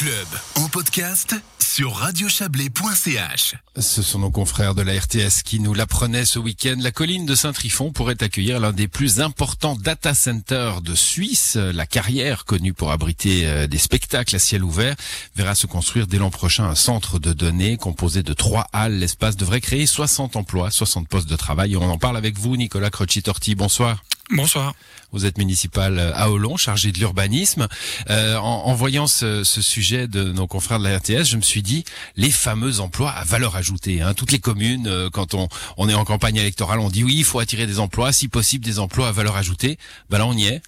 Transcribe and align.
club 0.00 0.28
en 0.54 0.66
podcast 0.70 1.34
sur 1.58 1.94
radiochablais.ch. 1.94 3.54
Ce 3.76 4.00
sont 4.00 4.20
nos 4.20 4.30
confrères 4.30 4.74
de 4.74 4.80
la 4.80 4.98
RTS 4.98 5.42
qui 5.44 5.60
nous 5.60 5.74
l'apprenaient 5.74 6.24
ce 6.24 6.38
week-end. 6.38 6.76
La 6.78 6.90
colline 6.90 7.26
de 7.26 7.34
Saint-Trifon 7.34 7.92
pourrait 7.92 8.22
accueillir 8.22 8.60
l'un 8.60 8.72
des 8.72 8.88
plus 8.88 9.20
importants 9.20 9.76
data 9.76 10.14
centers 10.14 10.80
de 10.80 10.94
Suisse. 10.94 11.56
La 11.56 11.84
carrière, 11.84 12.46
connue 12.46 12.72
pour 12.72 12.92
abriter 12.92 13.46
euh, 13.46 13.66
des 13.66 13.76
spectacles 13.76 14.36
à 14.36 14.38
ciel 14.38 14.64
ouvert, 14.64 14.96
verra 15.36 15.54
se 15.54 15.66
construire 15.66 16.06
dès 16.06 16.16
l'an 16.16 16.30
prochain 16.30 16.64
un 16.64 16.74
centre 16.74 17.18
de 17.18 17.34
données 17.34 17.76
composé 17.76 18.22
de 18.22 18.32
trois 18.32 18.68
halles. 18.72 18.98
L'espace 19.00 19.36
devrait 19.36 19.60
créer 19.60 19.84
60 19.84 20.34
emplois, 20.34 20.70
60 20.70 21.08
postes 21.08 21.28
de 21.28 21.36
travail. 21.36 21.76
On 21.76 21.90
en 21.90 21.98
parle 21.98 22.16
avec 22.16 22.38
vous, 22.38 22.56
Nicolas 22.56 22.88
Croci-Torti. 22.88 23.54
Bonsoir. 23.54 24.02
Bonsoir. 24.32 24.74
Vous 25.10 25.26
êtes 25.26 25.38
municipal 25.38 25.98
à 25.98 26.30
Olon, 26.30 26.56
chargé 26.56 26.92
de 26.92 26.98
l'urbanisme. 26.98 27.66
Euh, 28.10 28.36
en, 28.36 28.72
voyant 28.74 29.08
ce, 29.08 29.42
ce, 29.42 29.60
sujet 29.60 30.06
de 30.06 30.22
nos 30.22 30.46
confrères 30.46 30.78
de 30.78 30.84
la 30.84 30.98
RTS, 30.98 31.24
je 31.24 31.36
me 31.36 31.42
suis 31.42 31.62
dit 31.62 31.84
les 32.14 32.30
fameux 32.30 32.78
emplois 32.78 33.10
à 33.10 33.24
valeur 33.24 33.56
ajoutée. 33.56 34.02
Hein. 34.02 34.14
Toutes 34.14 34.30
les 34.30 34.38
communes, 34.38 34.86
euh, 34.86 35.10
quand 35.10 35.34
on, 35.34 35.48
on, 35.78 35.88
est 35.88 35.94
en 35.94 36.04
campagne 36.04 36.36
électorale, 36.36 36.78
on 36.78 36.90
dit 36.90 37.02
oui, 37.02 37.16
il 37.16 37.24
faut 37.24 37.40
attirer 37.40 37.66
des 37.66 37.80
emplois, 37.80 38.12
si 38.12 38.28
possible 38.28 38.64
des 38.64 38.78
emplois 38.78 39.08
à 39.08 39.12
valeur 39.12 39.34
ajoutée. 39.34 39.78
Ben 40.10 40.18
là, 40.18 40.26
on 40.26 40.36
y 40.36 40.46
est. 40.46 40.62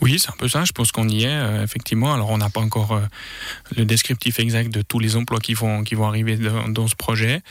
Oui, 0.00 0.18
c'est 0.18 0.30
un 0.30 0.36
peu 0.38 0.48
ça. 0.48 0.64
Je 0.64 0.72
pense 0.72 0.92
qu'on 0.92 1.08
y 1.08 1.24
est 1.24 1.28
euh, 1.28 1.64
effectivement. 1.64 2.14
Alors, 2.14 2.30
on 2.30 2.38
n'a 2.38 2.50
pas 2.50 2.60
encore 2.60 2.92
euh, 2.92 3.00
le 3.76 3.84
descriptif 3.84 4.38
exact 4.38 4.72
de 4.72 4.82
tous 4.82 5.00
les 5.00 5.16
emplois 5.16 5.40
qui 5.40 5.54
vont 5.54 5.82
qui 5.82 5.94
vont 5.94 6.06
arriver 6.06 6.36
dans, 6.68 6.86
ce 6.86 6.94
projet. 6.94 7.42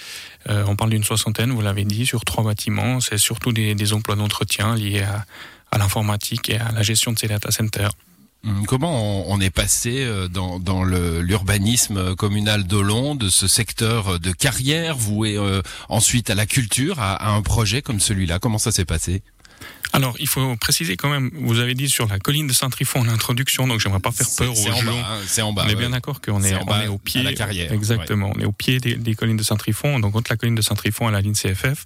Euh, 0.50 0.64
on 0.68 0.76
parle 0.76 0.92
d'une 0.92 1.04
soixantaine, 1.04 1.52
vous 1.52 1.62
l'avez 1.62 1.84
dit, 1.84 2.06
sur 2.06 2.24
trois 2.24 2.44
bâtiments. 2.44 3.02
C'est 3.02 3.18
surtout 3.18 3.52
des, 3.52 3.76
des 3.76 3.94
emplois 3.94 4.16
d'entretien 4.16 4.76
liés 4.76 5.02
à, 5.02 5.26
à 5.72 5.78
l'informatique 5.78 6.50
et 6.50 6.58
à 6.58 6.72
la 6.72 6.84
gestion 6.84 7.12
de 7.12 7.20
ces 7.20 7.28
data 7.28 7.52
centers. 7.52 7.92
Hum, 8.46 8.66
comment 8.66 9.30
on 9.30 9.42
est 9.42 9.50
passé 9.50 10.08
dans, 10.30 10.60
dans 10.60 10.84
l'urbanisme 10.84 12.16
communal 12.16 12.64
d'Olon, 12.64 13.16
de 13.16 13.30
ce 13.30 13.48
secteur 13.48 14.20
de 14.20 14.32
carrière 14.32 14.96
voué 14.96 15.38
ensuite 15.90 16.30
à 16.30 16.36
la 16.36 16.46
culture, 16.46 17.00
à 17.00 17.32
un 17.32 17.42
projet 17.42 17.82
comme 17.82 18.00
celui-là? 18.00 18.40
Comment 18.40 18.60
ça 18.60 18.72
s'est 18.72 18.86
passé? 18.86 19.22
Alors, 19.94 20.16
il 20.20 20.28
faut 20.28 20.56
préciser 20.58 20.98
quand 20.98 21.10
même, 21.10 21.32
vous 21.34 21.60
avez 21.60 21.74
dit 21.74 21.90
sur 21.90 22.08
la 22.08 22.20
colline 22.20 22.48
de 22.48 22.54
Saint-Trifon 22.54 23.00
en 23.02 23.10
introduction, 23.10 23.68
donc 23.68 23.80
j'aimerais 23.80 24.00
pas 24.00 24.12
faire 24.12 24.28
peur 24.38 24.52
aux 24.52 24.56
gens. 24.56 24.98
Hein, 24.98 25.20
c'est 25.26 25.42
en 25.42 25.54
bas. 25.54 25.64
On 25.66 25.70
est 25.70 25.76
bien 25.76 25.90
d'accord 25.90 26.22
qu'on 26.22 26.44
est, 26.44 26.56
on 26.56 26.82
est 26.82 26.88
au 26.88 26.98
pied. 26.98 27.24
la 27.24 27.34
carrière. 27.34 27.72
Exactement. 27.72 28.32
On 28.36 28.40
est 28.40 28.46
au 28.46 28.52
pied 28.52 28.80
des, 28.80 28.96
des, 28.96 29.16
collines 29.16 29.38
de 29.38 29.44
Saint-Trifon, 29.44 30.00
donc 30.00 30.16
entre 30.16 30.32
la 30.32 30.38
colline 30.38 30.56
de 30.56 30.62
Saint-Trifon 30.62 31.10
et 31.10 31.12
la 31.12 31.22
ligne 31.22 31.34
CFF, 31.34 31.86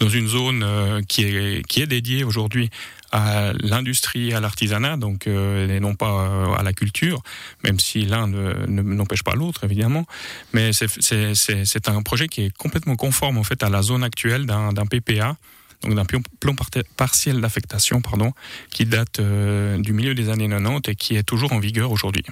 dans 0.00 0.08
une 0.08 0.28
zone 0.28 0.62
euh, 0.62 1.02
qui 1.06 1.22
est, 1.22 1.66
qui 1.66 1.82
est 1.82 1.86
dédiée 1.86 2.24
aujourd'hui 2.24 2.70
à 3.12 3.52
l'industrie, 3.58 4.32
à 4.32 4.40
l'artisanat, 4.40 4.96
donc 4.96 5.26
euh, 5.26 5.68
et 5.68 5.80
non 5.80 5.94
pas 5.94 6.10
euh, 6.10 6.54
à 6.54 6.62
la 6.62 6.72
culture, 6.72 7.22
même 7.64 7.80
si 7.80 8.04
l'un 8.04 8.28
n'empêche 8.28 9.24
pas 9.24 9.34
l'autre 9.34 9.64
évidemment. 9.64 10.06
Mais 10.52 10.70
c'est 10.72 11.88
un 11.88 12.02
projet 12.02 12.28
qui 12.28 12.42
est 12.42 12.56
complètement 12.56 12.96
conforme 12.96 13.38
en 13.38 13.44
fait 13.44 13.62
à 13.62 13.68
la 13.68 13.82
zone 13.82 14.04
actuelle 14.04 14.46
d'un 14.46 14.86
PPA 14.86 15.36
donc 15.82 15.94
d'un 15.94 16.04
plan 16.04 16.54
partiel 16.96 17.40
d'affectation, 17.40 18.00
pardon, 18.00 18.32
qui 18.70 18.84
date 18.86 19.20
euh, 19.20 19.78
du 19.78 19.92
milieu 19.92 20.14
des 20.14 20.28
années 20.28 20.48
90 20.48 20.90
et 20.90 20.94
qui 20.94 21.16
est 21.16 21.22
toujours 21.22 21.52
en 21.52 21.58
vigueur 21.58 21.90
aujourd'hui. 21.90 22.24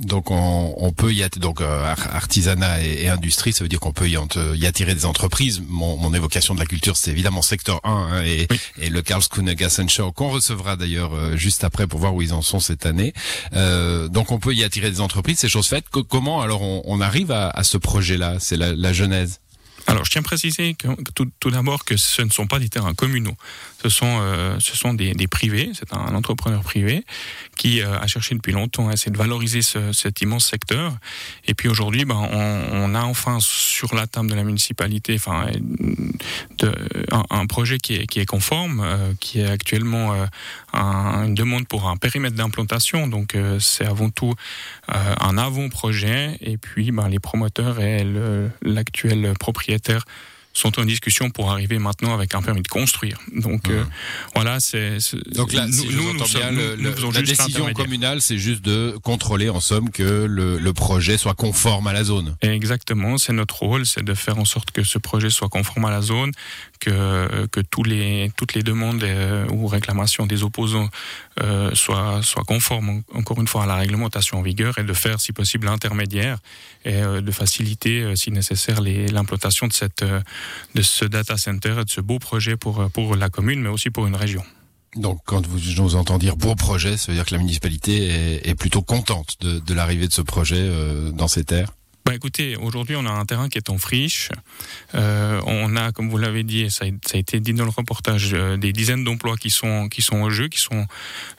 Donc 0.00 0.30
on, 0.30 0.74
on, 0.78 0.92
peut 0.92 1.12
y 1.12 1.22
donc 1.36 1.60
euh, 1.60 1.94
artisanat 2.12 2.82
et, 2.82 3.04
et, 3.04 3.08
industrie, 3.10 3.52
ça 3.52 3.62
veut 3.62 3.68
dire 3.68 3.80
qu'on 3.80 3.92
peut 3.92 4.08
y, 4.08 4.16
y, 4.54 4.66
attirer 4.66 4.94
des 4.94 5.04
entreprises. 5.04 5.62
Mon, 5.68 5.98
mon 5.98 6.14
évocation 6.14 6.54
de 6.54 6.60
la 6.60 6.64
culture, 6.64 6.96
c'est 6.96 7.10
évidemment 7.10 7.42
secteur 7.42 7.80
1 7.84 7.90
hein, 7.90 8.22
et, 8.22 8.46
oui. 8.50 8.58
et, 8.80 8.88
le 8.88 9.02
Karlskrona 9.02 9.52
Show 9.88 10.10
qu'on 10.12 10.30
recevra 10.30 10.76
d'ailleurs 10.76 11.14
euh, 11.14 11.36
juste 11.36 11.64
après 11.64 11.86
pour 11.86 12.00
voir 12.00 12.14
où 12.14 12.22
ils 12.22 12.32
en 12.32 12.40
sont 12.40 12.60
cette 12.60 12.86
année. 12.86 13.12
Euh, 13.52 14.08
donc 14.08 14.32
on 14.32 14.38
peut 14.38 14.54
y 14.54 14.64
attirer 14.64 14.90
des 14.90 15.02
entreprises, 15.02 15.38
c'est 15.38 15.48
chose 15.50 15.68
faite. 15.68 15.84
comment 15.90 16.40
alors 16.40 16.62
on, 16.62 16.82
on 16.86 17.00
arrive 17.02 17.30
à, 17.30 17.50
à 17.50 17.62
ce 17.62 17.76
projet-là? 17.76 18.36
C'est 18.40 18.56
la, 18.56 18.74
la 18.74 18.92
genèse. 18.94 19.40
Alors, 19.86 20.04
je 20.04 20.10
tiens 20.10 20.20
à 20.20 20.24
préciser 20.24 20.76
tout, 21.14 21.50
d'abord 21.50 21.84
que 21.84 21.96
ce 21.96 22.22
ne 22.22 22.30
sont 22.30 22.46
pas 22.46 22.58
des 22.58 22.68
terrains 22.68 22.94
communaux. 22.94 23.36
Ce 23.82 23.88
sont, 23.88 24.18
euh, 24.20 24.56
ce 24.60 24.76
sont 24.76 24.94
des, 24.94 25.14
privés. 25.26 25.70
C'est 25.74 25.92
un 25.92 26.14
entrepreneur 26.14 26.60
privé 26.62 27.04
qui 27.56 27.80
euh, 27.80 27.98
a 27.98 28.06
cherché 28.06 28.34
depuis 28.34 28.52
longtemps 28.52 28.88
à 28.88 28.92
essayer 28.92 29.10
de 29.10 29.16
valoriser 29.16 29.62
ce, 29.62 29.92
cet 29.92 30.20
immense 30.20 30.46
secteur. 30.46 30.96
Et 31.46 31.54
puis 31.54 31.68
aujourd'hui, 31.68 32.04
ben, 32.04 32.16
on, 32.16 32.94
a 32.94 33.02
enfin 33.02 33.38
sur 33.40 33.94
la 33.94 34.06
table 34.06 34.28
de 34.30 34.34
la 34.34 34.42
municipalité, 34.42 35.14
enfin, 35.14 35.46
un, 37.30 37.46
projet 37.46 37.78
qui 37.78 37.94
est, 37.94 38.06
qui 38.06 38.20
est 38.20 38.26
conforme, 38.26 38.80
euh, 38.84 39.12
qui 39.20 39.40
est 39.40 39.46
actuellement 39.46 40.14
un, 40.72 41.24
une 41.24 41.34
demande 41.34 41.66
pour 41.68 41.88
un 41.88 41.96
périmètre 41.96 42.36
d'implantation. 42.36 43.06
Donc, 43.06 43.36
c'est 43.60 43.86
avant 43.86 44.10
tout 44.10 44.34
un 44.88 45.38
avant-projet. 45.38 46.36
Et 46.40 46.58
puis, 46.58 46.90
ben, 46.90 47.08
les 47.08 47.18
promoteurs 47.18 47.80
et 47.80 48.04
l'actuel 48.62 49.34
propriétaire 49.38 49.69
sont 50.52 50.80
en 50.80 50.84
discussion 50.84 51.30
pour 51.30 51.50
arriver 51.50 51.78
maintenant 51.78 52.12
avec 52.12 52.34
un 52.34 52.42
permis 52.42 52.62
de 52.62 52.68
construire. 52.68 53.18
Donc 53.34 53.68
mmh. 53.68 53.72
euh, 53.72 53.84
voilà, 54.34 54.58
c'est 54.58 54.98
donc 55.34 55.52
là, 55.52 55.66
nous, 55.66 55.72
si 55.72 55.88
nous, 55.88 56.12
nous, 56.12 56.26
sommes, 56.26 56.56
le, 56.56 56.76
nous 56.76 57.12
la 57.12 57.22
décision 57.22 57.72
communale, 57.72 58.20
c'est 58.20 58.38
juste 58.38 58.62
de 58.62 58.96
contrôler 59.02 59.48
en 59.48 59.60
somme 59.60 59.90
que 59.90 60.02
le, 60.02 60.58
le, 60.58 60.72
projet 60.72 61.18
soit 61.18 61.34
conforme 61.34 61.86
à 61.86 61.92
la 61.92 62.04
zone. 62.04 62.36
Exactement, 62.42 63.16
c'est 63.18 63.32
notre 63.32 63.62
rôle, 63.62 63.86
c'est 63.86 64.02
de 64.02 64.14
faire 64.14 64.38
en 64.38 64.44
sorte 64.44 64.72
que 64.72 64.82
ce 64.82 64.98
projet 64.98 65.30
soit 65.30 65.48
conforme 65.48 65.84
à 65.84 65.90
la 65.90 66.02
zone, 66.02 66.32
que 66.80 67.46
que 67.46 67.60
toutes 67.60 67.86
les 68.54 68.62
demandes 68.62 69.02
euh, 69.04 69.46
ou 69.50 69.66
réclamations 69.66 70.26
des 70.26 70.42
opposants 70.42 70.88
euh, 71.40 71.74
soient 71.74 72.22
soient 72.22 72.44
conformes 72.44 73.02
encore 73.14 73.40
une 73.40 73.46
fois 73.46 73.64
à 73.64 73.66
la 73.66 73.76
réglementation 73.76 74.38
en 74.38 74.42
vigueur 74.42 74.78
et 74.78 74.84
de 74.84 74.92
faire 74.92 75.20
si 75.20 75.32
possible 75.32 75.66
l'intermédiaire 75.66 76.38
et 76.84 76.94
euh, 76.94 77.20
de 77.20 77.30
faciliter 77.30 78.16
si 78.16 78.30
nécessaire 78.30 78.80
l'implantation 78.80 79.66
de 79.68 79.72
cette 79.72 80.04
de 80.74 80.82
ce 80.82 81.04
data 81.04 81.36
center 81.36 81.76
et 81.80 81.84
de 81.84 81.90
ce 81.90 82.00
beau 82.00 82.18
projet 82.18 82.56
pour, 82.56 82.90
pour 82.90 83.16
la 83.16 83.28
commune, 83.28 83.60
mais 83.60 83.68
aussi 83.68 83.90
pour 83.90 84.06
une 84.06 84.16
région. 84.16 84.42
Donc, 84.96 85.20
quand 85.24 85.46
vous, 85.46 85.58
je 85.58 85.80
vous 85.80 86.18
dire 86.18 86.36
beau 86.36 86.54
projet, 86.54 86.96
ça 86.96 87.12
veut 87.12 87.16
dire 87.16 87.24
que 87.24 87.34
la 87.34 87.38
municipalité 87.38 88.48
est, 88.48 88.54
plutôt 88.54 88.82
contente 88.82 89.36
de, 89.40 89.74
l'arrivée 89.74 90.08
de 90.08 90.12
ce 90.12 90.22
projet 90.22 90.68
dans 91.12 91.28
ces 91.28 91.44
terres 91.44 91.70
bah 92.04 92.14
écoutez, 92.14 92.56
aujourd'hui 92.56 92.96
on 92.96 93.04
a 93.04 93.10
un 93.10 93.24
terrain 93.26 93.48
qui 93.48 93.58
est 93.58 93.68
en 93.68 93.76
friche. 93.76 94.30
Euh, 94.94 95.40
on 95.46 95.76
a, 95.76 95.92
comme 95.92 96.08
vous 96.08 96.16
l'avez 96.16 96.44
dit, 96.44 96.70
ça 96.70 96.86
a, 96.86 96.88
ça 97.06 97.16
a, 97.16 97.18
été 97.18 97.40
dit 97.40 97.52
dans 97.52 97.64
le 97.64 97.70
reportage, 97.70 98.30
euh, 98.32 98.56
des 98.56 98.72
dizaines 98.72 99.04
d'emplois 99.04 99.36
qui 99.36 99.50
sont 99.50 99.88
qui 99.88 100.00
sont 100.00 100.22
au 100.22 100.30
jeu, 100.30 100.48
qui 100.48 100.58
sont 100.58 100.86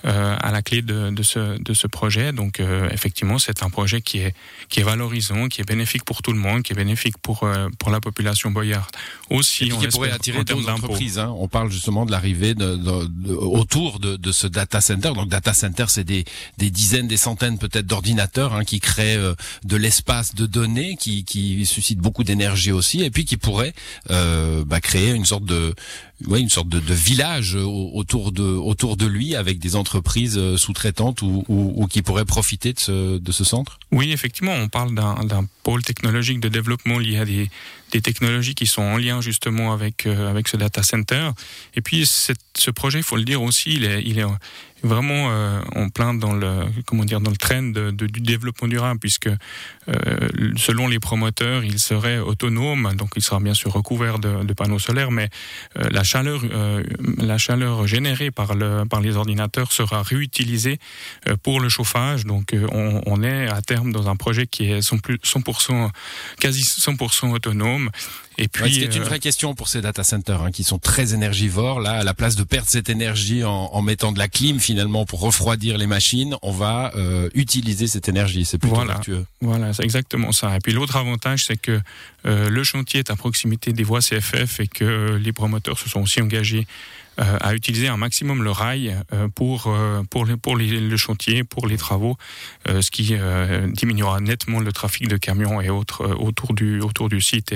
euh, 0.05 0.37
à 0.39 0.51
la 0.51 0.61
clé 0.61 0.83
de, 0.83 1.09
de, 1.09 1.23
ce 1.23 1.61
de 1.61 1.73
ce 1.73 1.87
projet. 1.87 2.31
Donc 2.31 2.61
effectivement, 2.91 3.39
c'est 3.39 3.63
un 3.63 3.69
projet 3.69 4.01
qui 4.01 4.19
est 4.19 4.35
qui 4.69 4.79
est 4.79 4.83
valorisant, 4.83 5.47
qui 5.47 5.61
est 5.61 5.67
bénéfique 5.67 6.05
pour 6.05 6.21
tout 6.21 6.31
le 6.31 6.39
monde, 6.39 6.61
qui 6.61 6.73
est 6.73 6.75
bénéfique 6.75 7.17
pour 7.17 7.49
pour 7.79 7.89
la 7.89 7.99
population 7.99 8.51
boyarde 8.51 8.95
aussi. 9.29 9.67
Et 9.67 9.73
on 9.73 9.79
qui 9.79 9.87
pourrait 9.87 10.11
attirer 10.11 10.43
d'autres 10.43 10.69
entreprises. 10.69 11.17
Hein. 11.17 11.33
On 11.37 11.47
parle 11.47 11.71
justement 11.71 12.05
de 12.05 12.11
l'arrivée 12.11 12.53
de, 12.53 12.75
de, 12.75 13.33
autour 13.33 13.99
de, 13.99 14.15
de 14.15 14.31
ce 14.31 14.45
data 14.45 14.79
center. 14.79 15.11
Donc 15.15 15.27
data 15.27 15.53
center, 15.53 15.85
c'est 15.87 16.03
des 16.03 16.23
des 16.59 16.69
dizaines, 16.69 17.07
des 17.07 17.17
centaines 17.17 17.57
peut-être 17.57 17.87
d'ordinateurs 17.87 18.53
hein, 18.53 18.63
qui 18.63 18.79
créent 18.79 19.19
de 19.63 19.75
l'espace 19.75 20.35
de 20.35 20.50
données 20.51 20.95
qui, 20.99 21.23
qui 21.23 21.65
suscite 21.65 21.99
beaucoup 21.99 22.23
d'énergie 22.23 22.71
aussi 22.71 23.01
et 23.01 23.09
puis 23.09 23.25
qui 23.25 23.37
pourrait 23.37 23.73
euh, 24.09 24.63
bah, 24.65 24.79
créer 24.79 25.11
une 25.11 25.25
sorte 25.25 25.45
de 25.45 25.73
ouais, 26.27 26.39
une 26.39 26.49
sorte 26.49 26.69
de, 26.69 26.79
village 26.93 27.55
autour 27.55 28.31
de 28.31 28.43
autour 28.43 28.97
de 28.97 29.05
lui 29.05 29.35
avec 29.35 29.59
des 29.59 29.75
entreprises 29.75 30.37
euh, 30.37 30.57
sous-traitantes 30.57 31.21
ou, 31.21 31.43
ou, 31.47 31.87
qui 31.87 32.01
pourraient 32.01 32.25
profiter 32.25 32.73
de 32.73 32.79
ce, 32.79 33.17
de 33.17 33.31
ce 33.31 33.43
centre 33.43 33.79
Oui, 33.91 34.11
effectivement, 34.11 34.53
on 34.53 34.67
parle 34.67 34.93
d'un 34.93 35.45
pôle 35.63 35.83
technologique 35.83 36.39
de 36.39 36.49
développement 36.49 36.99
lié 36.99 37.17
à 37.17 37.25
des, 37.25 37.49
des 37.91 38.01
technologies 38.01 38.55
qui 38.55 38.67
sont 38.67 38.81
en 38.81 38.97
lien 38.97 39.21
justement 39.21 39.73
avec 39.73 40.05
euh, 40.05 40.29
avec 40.29 40.47
ce 40.47 40.57
data 40.57 40.83
center. 40.83 41.31
Et 41.75 41.81
puis 41.81 42.05
ce 42.05 42.71
projet, 42.71 42.99
il 42.99 43.03
faut 43.03 43.17
le 43.17 43.25
dire 43.25 43.41
aussi, 43.41 43.73
il 43.73 43.85
est, 43.85 44.03
il 44.05 44.19
est 44.19 44.25
vraiment 44.83 45.29
en 45.75 45.89
plein 45.89 46.15
dans 46.15 46.33
le 46.33 46.65
comment 46.85 47.05
dire 47.05 47.21
dans 47.21 47.29
le 47.29 47.37
de, 47.71 47.91
de, 47.91 48.07
du 48.07 48.21
développement 48.21 48.67
durable 48.67 48.99
puisque 48.99 49.27
euh, 49.27 50.29
selon 50.57 50.87
les 50.87 50.99
promoteurs 50.99 51.63
il 51.63 51.79
serait 51.79 52.19
autonome 52.19 52.93
donc 52.95 53.09
il 53.15 53.21
sera 53.21 53.39
bien 53.39 53.53
sûr 53.53 53.71
recouvert 53.71 54.19
de, 54.19 54.43
de 54.43 54.53
panneaux 54.53 54.79
solaires 54.79 55.11
mais 55.11 55.29
euh, 55.77 55.89
la 55.91 56.03
chaleur 56.03 56.41
euh, 56.43 56.83
la 57.17 57.37
chaleur 57.37 57.87
générée 57.87 58.31
par 58.31 58.55
le 58.55 58.85
par 58.85 59.01
les 59.01 59.15
ordinateurs 59.15 59.71
sera 59.71 60.03
réutilisée 60.03 60.79
euh, 61.27 61.35
pour 61.41 61.59
le 61.59 61.69
chauffage 61.69 62.25
donc 62.25 62.55
on, 62.71 63.01
on, 63.05 63.23
est 63.23 63.47
à 63.47 63.61
terme 63.61 63.91
dans 63.91 64.09
un 64.09 64.15
projet 64.15 64.47
qui 64.47 64.71
est 64.71 64.79
100%, 64.79 65.19
100% 65.19 65.89
quasi 66.39 66.63
100% 66.63 67.31
autonome 67.31 67.89
et 68.37 68.47
puis, 68.47 68.63
ouais, 68.63 68.71
c'est 68.71 68.95
une 68.95 69.03
vraie 69.03 69.19
question 69.19 69.53
pour 69.53 69.67
ces 69.67 69.81
data 69.81 70.03
centers 70.03 70.41
hein, 70.41 70.51
qui 70.51 70.63
sont 70.63 70.79
très 70.79 71.13
énergivores. 71.13 71.79
Là, 71.79 71.91
à 71.91 72.03
la 72.03 72.15
place 72.15 72.35
de 72.35 72.43
perdre 72.43 72.69
cette 72.69 72.89
énergie 72.89 73.43
en, 73.43 73.51
en 73.51 73.81
mettant 73.83 74.13
de 74.13 74.17
la 74.17 74.29
clim 74.29 74.59
finalement 74.59 75.05
pour 75.05 75.19
refroidir 75.19 75.77
les 75.77 75.85
machines, 75.85 76.35
on 76.41 76.51
va 76.51 76.91
utiliser 77.35 77.85
cette 77.87 78.09
énergie. 78.09 78.45
C'est 78.45 78.57
plutôt 78.57 78.75
voilà. 78.75 78.93
vertueux. 78.93 79.25
Voilà, 79.41 79.73
c'est 79.73 79.83
exactement 79.83 80.30
Et 80.31 80.59
puis 80.63 80.73
l'autre 80.73 80.95
avantage, 80.95 81.45
c'est 81.45 81.57
que 81.57 81.79
euh, 82.25 82.49
le 82.49 82.63
chantier 82.63 82.99
est 82.99 83.11
à 83.11 83.15
proximité 83.15 83.73
des 83.73 83.83
voies 83.83 83.99
CFF 83.99 84.59
et 84.59 84.67
que 84.67 85.19
les 85.21 85.31
promoteurs 85.31 85.79
se 85.79 85.89
sont 85.89 86.01
aussi 86.01 86.21
engagés 86.21 86.67
à 87.17 87.53
utiliser 87.53 87.87
un 87.87 87.97
maximum 87.97 88.41
le 88.41 88.49
rail 88.49 88.97
pour 89.35 89.67
le 89.67 90.97
chantier, 90.97 91.43
pour 91.43 91.67
les 91.67 91.77
travaux, 91.77 92.17
ce 92.65 92.89
qui 92.89 93.13
diminuera 93.73 94.21
nettement 94.21 94.59
le 94.59 94.71
trafic 94.71 95.07
de 95.07 95.17
camions 95.17 95.61
et 95.61 95.69
autres 95.69 96.07
autour 96.15 96.53
du 96.55 96.79
autour 96.79 97.09
du 97.09 97.21
site 97.21 97.53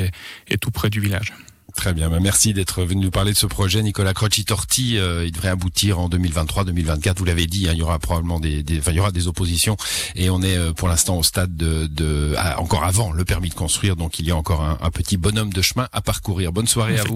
et 0.50 0.58
tout 0.58 0.72
près 0.72 0.92
du 0.92 1.00
village. 1.00 1.34
Très 1.76 1.94
bien, 1.94 2.10
bah, 2.10 2.20
merci 2.22 2.54
d'être 2.54 2.84
venu 2.84 3.06
nous 3.06 3.12
parler 3.12 3.34
de 3.34 3.38
ce 3.38 3.46
projet, 3.46 3.84
Nicolas 3.84 4.14
Croci-Torti. 4.14 4.98
Euh, 4.98 5.26
il 5.26 5.32
devrait 5.32 5.50
aboutir 5.50 6.00
en 6.00 6.08
2023-2024. 6.10 7.18
Vous 7.18 7.26
l'avez 7.26 7.48
dit, 7.48 7.68
hein, 7.68 7.74
il 7.74 7.80
y 7.80 7.82
aura 7.82 8.00
probablement 8.00 8.40
des, 8.40 8.60
il 8.68 8.94
y 8.94 9.00
aura 9.00 9.12
des 9.12 9.28
oppositions, 9.28 9.76
et 10.16 10.30
on 10.30 10.42
est 10.42 10.58
euh, 10.58 10.72
pour 10.72 10.88
l'instant 10.88 11.18
au 11.18 11.24
stade 11.24 11.56
de, 11.56 11.88
de 11.88 12.36
encore 12.58 12.84
avant 12.86 13.12
le 13.12 13.26
permis 13.26 13.50
de 13.50 13.56
construire, 13.56 13.96
donc 13.96 14.20
il 14.20 14.26
y 14.26 14.32
a 14.32 14.36
encore 14.36 14.62
un, 14.62 14.78
un 14.82 14.90
petit 14.90 15.18
bonhomme 15.18 15.52
de 15.52 15.62
chemin 15.62 15.88
à 15.92 16.02
parcourir. 16.02 16.52
Bonne 16.54 16.68
soirée 16.68 16.98
à 16.98 17.04
vous. 17.04 17.16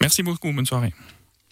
Merci 0.00 0.22
beaucoup. 0.22 0.52
Bonne 0.52 0.66
soirée. 0.66 0.92